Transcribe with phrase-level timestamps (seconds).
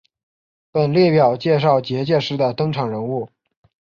[0.71, 3.29] 本列表介绍结界师的登场人物。